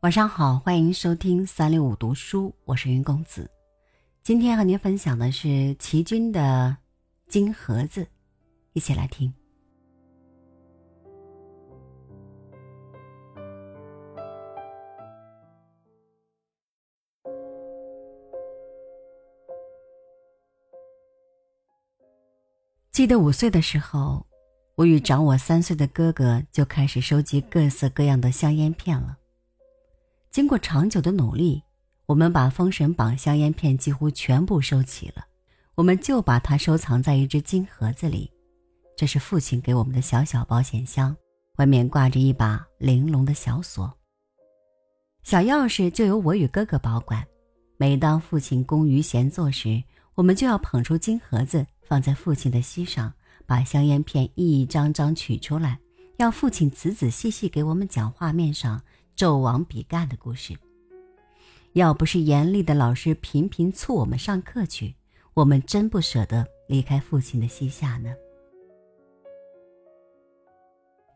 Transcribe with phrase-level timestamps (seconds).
[0.00, 3.50] 晚上好，欢迎收听三六五读书，我是云公子。
[4.22, 6.74] 今天和您分享的是齐军的
[7.30, 8.04] 《金盒子》，
[8.72, 9.30] 一起来听。
[22.90, 24.26] 记得五岁的时候，
[24.76, 29.18] 我与长我三岁的哥哥就开始收集各色各样的香烟片了。
[30.30, 31.60] 经过长久的努力，
[32.06, 35.24] 我们把《封神榜》香烟片几乎全部收齐了。
[35.74, 38.30] 我们就把它收藏在一只金盒子里，
[38.96, 41.16] 这是父亲给我们的小小保险箱，
[41.56, 43.92] 外面挂着一把玲珑的小锁。
[45.24, 47.26] 小钥匙就由我与哥哥保管。
[47.76, 49.82] 每当父亲工余闲坐时，
[50.14, 53.12] 我们就要捧出金盒子，放在父亲的膝上，
[53.46, 55.80] 把香烟片一张张取出来，
[56.18, 58.80] 要父亲仔仔细细给我们讲画面上。
[59.16, 60.56] 纣王比干的故事。
[61.74, 64.94] 要不是严厉的老师频频促我们上课去，
[65.34, 68.12] 我们真不舍得离开父亲的膝下呢。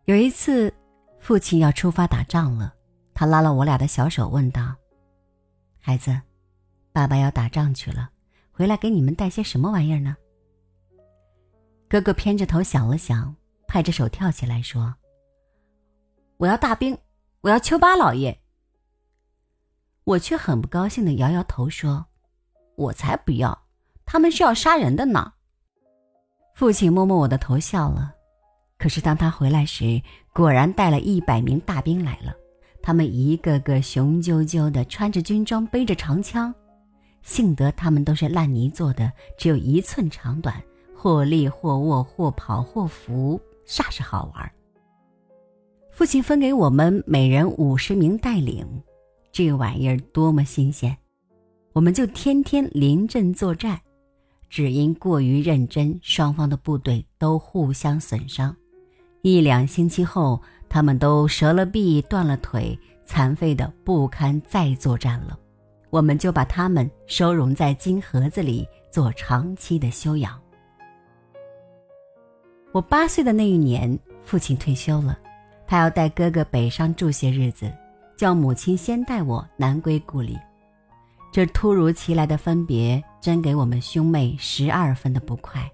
[0.05, 0.73] 有一次，
[1.19, 2.73] 父亲要出发打仗了，
[3.14, 4.75] 他拉了我俩的小手，问道
[5.81, 6.20] ：“孩子，
[6.92, 8.11] 爸爸要打仗去了，
[8.53, 10.17] 回来给你们带些什么玩意儿呢？”
[11.91, 13.34] 哥哥偏着头想了想，
[13.67, 14.95] 拍着手跳起来说
[16.39, 16.97] ：“我要大兵。”
[17.45, 18.39] 我要丘巴老爷，
[20.05, 22.06] 我却很不高兴的摇摇头说
[22.75, 23.67] ：“我才不要，
[24.06, 25.34] 他们是要杀人的呢。”
[26.56, 28.14] 父亲摸摸我的头笑了。
[28.78, 30.01] 可是当他回来时，
[30.33, 32.34] 果然带了一百名大兵来了。
[32.83, 36.55] 他们一个个雄赳赳的，穿着军装，背着长枪。
[37.20, 40.62] 幸得他们都是烂泥做的，只有一寸长短，
[40.97, 44.51] 或立或卧，或跑或伏，煞是好玩。
[45.95, 48.67] 父亲分给我们每人五十名带领，
[49.30, 50.95] 这个玩意儿多么新鲜！
[51.73, 53.80] 我们就天天临阵作战，
[54.51, 58.55] 只因过于认真，双方的部队都互相损伤。
[59.23, 62.77] 一两星期后，他们都折了臂、断了腿，
[63.07, 65.39] 残废的不堪再作战了。
[65.90, 70.36] 我们就把他们收容在金盒子里，做长期的休养。
[72.73, 75.17] 我八岁的那一年，父亲退休了。
[75.67, 77.73] 他要带哥哥北上住些日子，
[78.17, 80.39] 叫母亲先带我南归故里。
[81.33, 85.69] 这突如其来的分别，真给我们兄妹十二分的不快。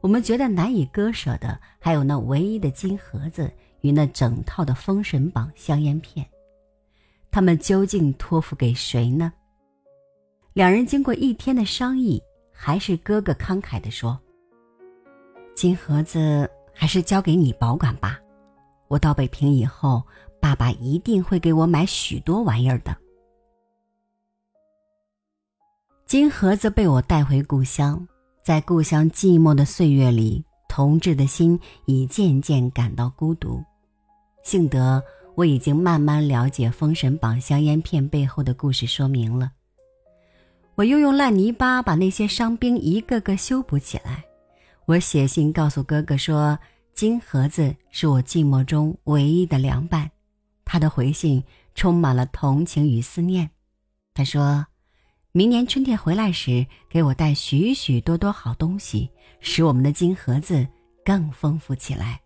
[0.00, 3.50] 我们觉得难以割舍的，还有那唯一的金盒子
[3.82, 6.26] 与那整套的《封神榜》香烟片。
[7.30, 9.32] 他们究竟托付给谁呢？
[10.54, 12.20] 两人经过一天的商议，
[12.52, 14.18] 还是哥哥慷慨地说
[15.54, 18.18] ：“金盒子还是交给你保管吧。”
[18.88, 20.02] 我到北平以后，
[20.40, 22.96] 爸爸一定会给我买许多玩意儿的。
[26.06, 28.08] 金盒子被我带回故乡，
[28.42, 33.62] 在故乡寂寞的岁月里，同志的心已渐渐感到孤独。
[34.42, 35.02] 幸得
[35.34, 39.52] 我已经慢慢了解《封神榜》香烟片背后的故事说明了。
[40.76, 44.24] 我又用烂泥巴把那些伤兵一个个修补起来。
[44.86, 46.58] 我写信告诉哥哥说。
[46.98, 50.10] 金盒子是我寂寞中唯一的凉伴，
[50.64, 51.40] 他的回信
[51.76, 53.48] 充满了同情与思念。
[54.12, 54.66] 他说
[55.30, 59.08] ：“明年春天回来时，给我带许许多多好东西，
[59.38, 60.66] 使我们的金盒子
[61.04, 62.20] 更丰富起来。”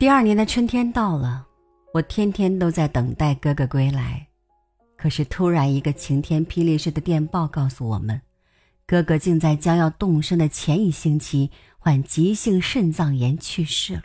[0.00, 1.46] 第二年的春天到了，
[1.92, 4.26] 我天天都在等待哥哥归来，
[4.96, 8.18] 可是突然一个晴天霹雳似的电报告诉我们。
[8.90, 14.02] 哥哥竟在将要动身的前一星期患急性肾脏炎去世了。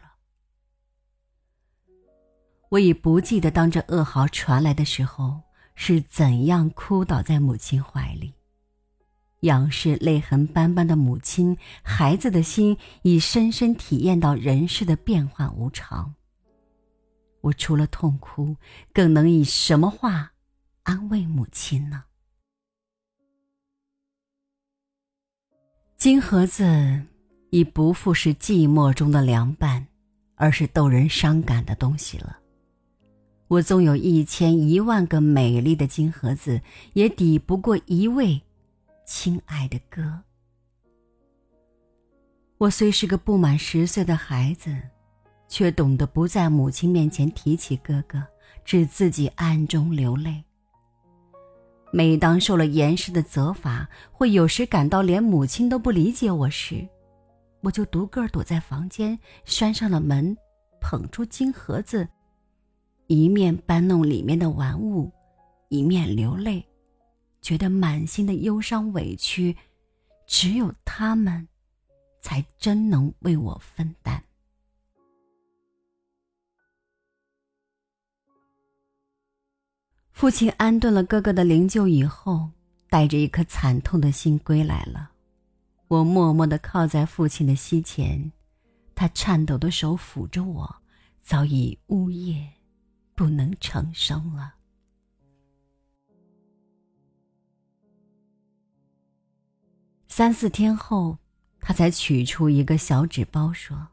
[2.70, 5.42] 我已不记得当这噩耗传来的时候
[5.74, 8.36] 是怎样哭倒在母亲怀里。
[9.40, 16.14] 仰视泪痕斑斑的母亲，孩子的心已深深体验到人世的变幻无常。
[17.42, 18.56] 我除了痛哭，
[18.94, 20.34] 更能以什么话
[20.84, 22.04] 安慰母亲呢？
[25.98, 27.02] 金盒子
[27.50, 29.88] 已不复是寂寞中的凉伴，
[30.36, 32.38] 而是逗人伤感的东西了。
[33.48, 36.62] 我纵有一千一万个美丽的金盒子，
[36.94, 38.42] 也抵不过一位
[39.06, 40.22] 亲爱的哥。
[42.58, 44.78] 我虽是个不满十岁的孩子，
[45.48, 48.22] 却懂得不在母亲面前提起哥哥，
[48.64, 50.44] 只自己暗中流泪。
[51.96, 56.86] 每当受了严师的责罚，或有时感到连母亲都不理解我时，
[57.62, 60.36] 我就独个儿躲在房间，拴上了门，
[60.82, 62.06] 捧出金盒子，
[63.08, 65.10] 一面搬弄里面的玩物，
[65.70, 66.62] 一面流泪，
[67.42, 69.56] 觉得满心的忧伤委屈，
[70.28, 71.48] 只有他们，
[72.20, 74.22] 才真能为我分担。
[80.16, 82.50] 父亲安顿了哥哥的灵柩以后，
[82.90, 85.12] 带着一颗惨痛的心归来了。
[85.90, 88.32] 我默默的靠在父亲的膝前，
[88.96, 90.76] 他颤抖的手抚着我，
[91.20, 92.54] 早已呜咽。
[93.14, 94.56] 不能成声了。
[100.08, 101.18] 三四天后，
[101.60, 103.90] 他才取出一个小纸包，说：“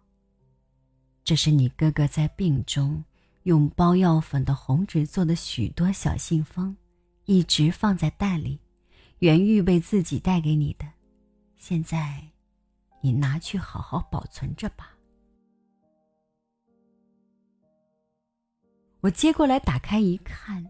[1.23, 3.05] 这是你哥哥在病中
[3.45, 6.77] 用包药粉的红纸做的许多小信封，
[7.25, 8.61] 一直放在袋里，
[9.19, 10.87] 原预备自己带给你的。
[11.57, 12.23] 现在，
[13.01, 14.91] 你拿去好好保存着吧。”
[19.01, 20.65] 我接过来打开一看，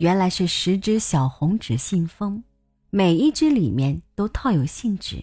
[0.00, 2.42] 原来是十只小红纸信封，
[2.90, 5.22] 每一只里面都套有信纸，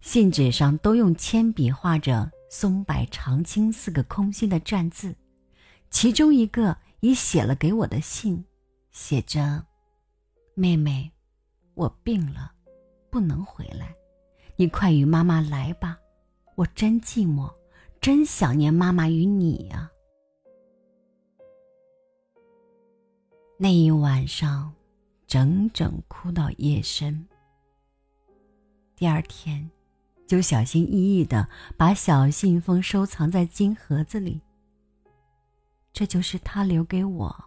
[0.00, 5.14] 信纸上都用铅笔画着“松柏长青”四个空心的篆字，
[5.92, 8.44] 其中一个已写了给我的信，
[8.90, 9.66] 写着
[10.56, 11.12] ：“妹妹，
[11.74, 12.50] 我病了，
[13.10, 13.94] 不能回来，
[14.56, 15.96] 你快与妈妈来吧，
[16.56, 17.52] 我真寂寞，
[18.00, 19.90] 真想念妈妈与你呀。”
[23.58, 24.72] 那一晚上，
[25.26, 27.28] 整整哭到夜深。
[28.96, 29.70] 第二天，
[30.26, 34.40] 就小心翼翼的把小信封收藏在金盒子里。
[35.92, 37.44] 这就是他留给我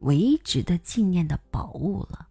[0.00, 2.28] 唯一值得纪念的宝物了。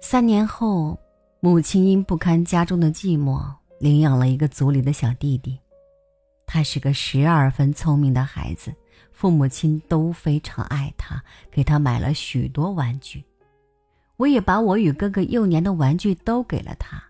[0.00, 0.98] 三年后，
[1.40, 3.44] 母亲因不堪家中的寂寞，
[3.80, 5.58] 领养了一个族里的小弟弟。
[6.46, 8.72] 他是个十二分聪明的孩子，
[9.12, 13.22] 父母亲都非常爱他，给他买了许多玩具。
[14.16, 17.02] 我也把我与哥哥幼年的玩具都给了他，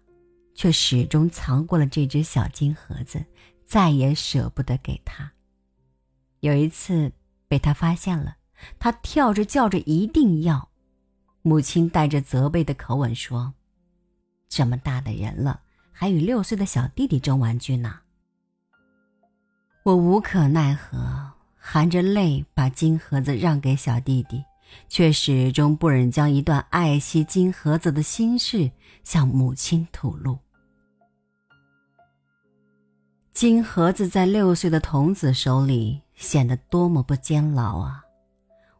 [0.54, 3.24] 却始终藏过了这只小金盒子，
[3.68, 5.30] 再也舍不得给他。
[6.40, 7.12] 有一次
[7.48, 8.38] 被他发现了，
[8.78, 10.70] 他跳着叫着一定要，
[11.42, 13.52] 母亲带着责备的口吻说
[14.48, 15.60] ：“这么大的人了，
[15.92, 18.00] 还与六岁的小弟弟争玩具呢。”
[19.84, 24.42] 我无可奈何，含着泪把金盒子让给小弟弟，
[24.88, 28.70] 却始终不忍将一段爱惜金盒子的心事
[29.04, 30.38] 向母亲吐露。
[33.38, 38.02] 金盒子在六岁的童子手里显得多么不坚牢啊！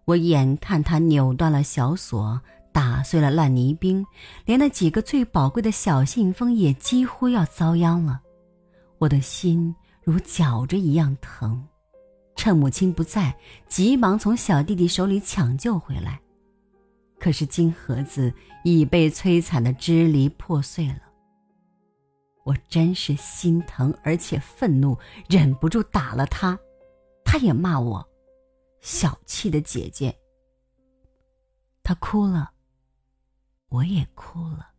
[0.04, 2.40] 我眼看他扭断了小锁，
[2.72, 4.04] 打碎了烂泥冰，
[4.44, 8.20] 连那几个最宝贵的小信封也几乎要遭殃了，
[8.98, 9.72] 我的心。
[10.02, 11.64] 如绞着一样疼，
[12.34, 13.32] 趁母亲不在，
[13.68, 16.18] 急忙从小弟弟手里抢救回来。
[17.20, 18.34] 可是金盒子
[18.64, 20.98] 已被摧残的支离破碎了。
[22.48, 24.98] 我真是心疼而且愤怒，
[25.28, 26.58] 忍不住打了他。
[27.22, 28.08] 他也骂我，
[28.80, 30.18] 小气的姐姐。
[31.82, 32.52] 他哭了，
[33.68, 34.70] 我也哭了。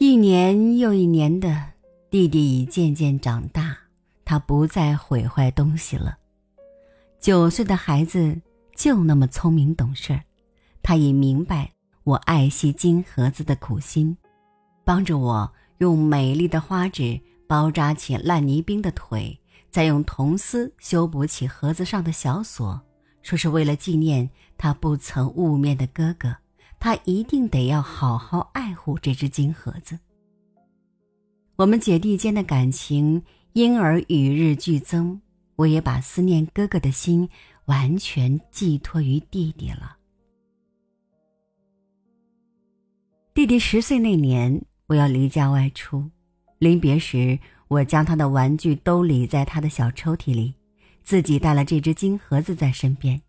[0.00, 1.74] 一年又一年的，
[2.10, 3.78] 弟弟已渐渐长大，
[4.24, 6.18] 他不再毁坏东西了。
[7.20, 8.40] 九岁的孩子
[8.74, 10.24] 就那么聪明懂事儿，
[10.82, 11.74] 他已明白
[12.08, 14.16] 我爱惜金盒子的苦心，
[14.82, 19.38] 帮着我用美丽的花纸包扎起烂泥冰的腿，
[19.68, 22.80] 再用铜丝修补起盒子上的小锁，
[23.20, 26.34] 说是为了纪念他不曾雾面的哥哥。
[26.80, 29.98] 他一定得要好好爱护这只金盒子。
[31.56, 33.22] 我们姐弟间的感情
[33.52, 35.20] 因而与日俱增，
[35.56, 37.28] 我也把思念哥哥的心
[37.66, 39.97] 完全寄托于弟弟了。
[43.38, 46.10] 弟弟十岁那年，我要离家外出，
[46.58, 50.56] 临别时，我将他的玩具都理在他的小抽屉里，
[51.04, 53.22] 自己带了这只金盒子在身边，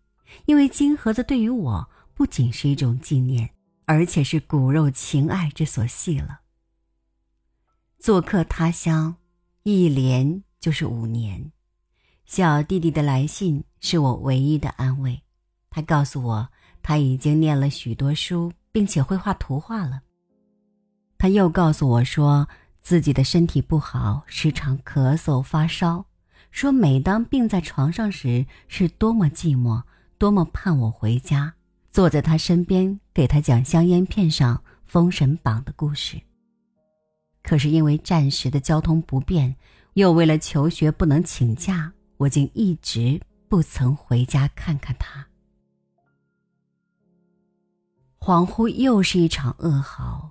[0.46, 1.88] 因为金盒子对于我。
[2.14, 3.50] 不仅是一种纪念，
[3.84, 6.40] 而且是骨肉情爱之所系了。
[8.00, 9.14] 做客他乡，
[9.62, 11.52] 一连就是五年。
[12.24, 15.22] 小弟弟的来信是我唯一的安慰。
[15.70, 16.48] 他告诉我，
[16.82, 20.02] 他已经念了许多书，并且会画图画了。
[21.18, 22.48] 他又告诉我说，
[22.80, 26.06] 自己的身体不好，时常咳嗽发烧，
[26.50, 29.82] 说每当病在床上时，是多么寂寞，
[30.16, 31.54] 多么盼我回家。
[31.90, 36.20] 坐在他身边，给他讲香烟片上《封神榜》的故事。
[37.42, 39.56] 可是因为暂时的交通不便，
[39.94, 45.26] 又为了求学不能请假，我竟一直不曾回家看看他。
[48.20, 50.30] 恍惚又是一场噩耗，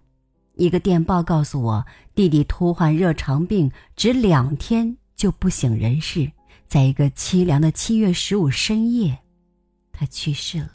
[0.54, 6.32] 一个电报告诉我，弟弟突患热肠病，只两天就不省人事。
[6.68, 9.18] 在一个凄凉的七月十五深夜，
[9.92, 10.70] 他去世了。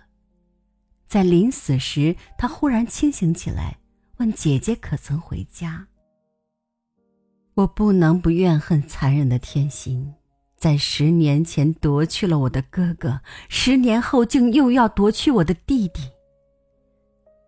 [1.06, 3.78] 在临死时，他忽然清醒起来，
[4.16, 5.86] 问姐姐可曾回家。
[7.54, 10.14] 我不能不怨恨残忍的天心，
[10.58, 16.00] 在十年前夺去了我的哥哥，十年后竟又要夺去我的弟弟。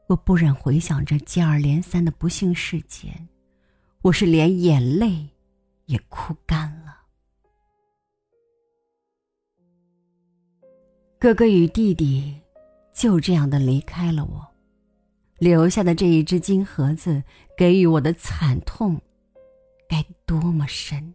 [0.08, 3.28] 我不忍回想这接二连三的不幸事件，
[4.02, 5.30] 我是连眼泪
[5.86, 6.96] 也哭干了。
[11.18, 12.40] 哥哥与弟弟
[12.94, 14.46] 就这样的离开了我，
[15.38, 17.24] 留下的这一只金盒子
[17.58, 19.00] 给予我的惨痛，
[19.88, 21.14] 该多么深！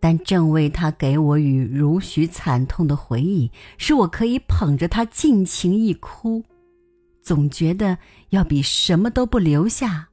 [0.00, 6.42] 但正为他给我与如许惨痛的回忆，使我可以捧着它尽情一哭。
[7.28, 7.98] 总觉得
[8.30, 10.08] 要比什么都不留下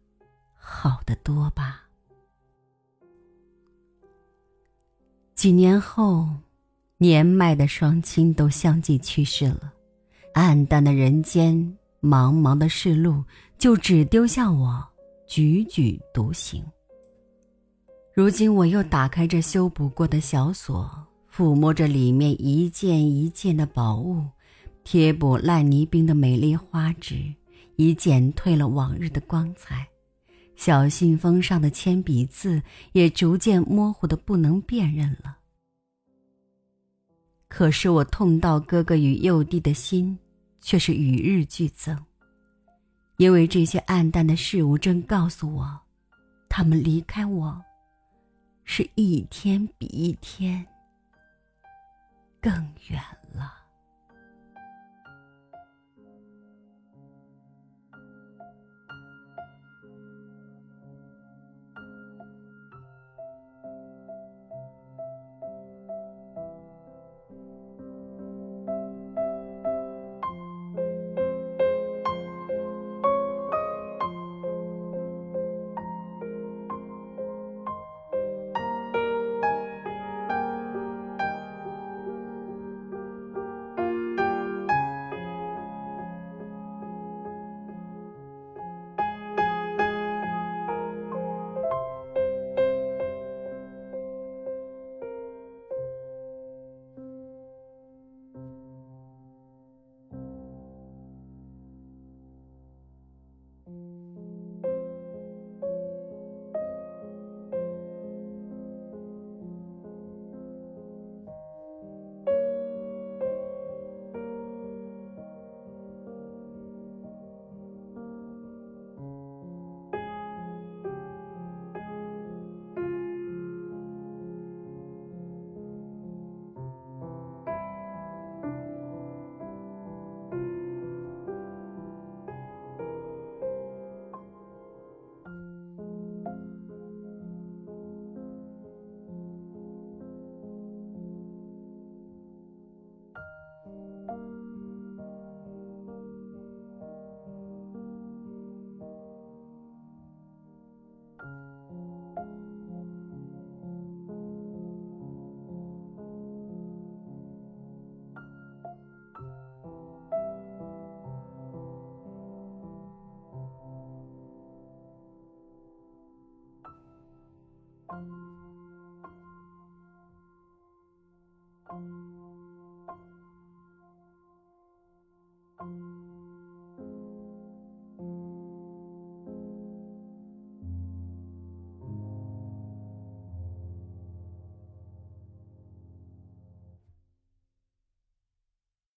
[0.54, 1.82] 好得多吧。
[5.34, 6.28] 几年后，
[6.98, 9.72] 年迈的双亲都相继去世了，
[10.34, 11.56] 暗淡的人间，
[12.02, 13.24] 茫茫的世路，
[13.58, 14.86] 就只丢下我
[15.26, 16.62] 踽踽独行。
[18.14, 20.92] 如今我又打开这修补过的小锁，
[21.34, 24.26] 抚摸着里面一件一件的宝物。
[24.86, 27.34] 贴补烂泥冰的美丽花纸，
[27.76, 29.86] 已减退了往日的光彩，
[30.56, 32.62] 小信封上的铅笔字
[32.92, 35.40] 也逐渐模糊的不能辨认了。
[37.48, 40.18] 可是我痛到哥哥与幼弟的心，
[40.62, 41.98] 却是与日俱增，
[43.18, 45.80] 因为这些暗淡的事物正告诉我，
[46.48, 47.60] 他们离开我，
[48.66, 50.64] 是一天比一天
[52.40, 52.54] 更
[52.90, 53.02] 远
[53.34, 53.55] 了。